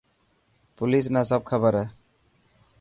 پوليس 0.77 1.05
نا 1.13 1.21
سب 1.29 1.41
کبر 1.49 1.73
هي. 1.81 1.85